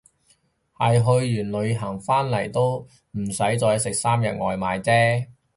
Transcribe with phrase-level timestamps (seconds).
[0.79, 5.27] 係去完旅行返嚟唔使再食三日外賣姐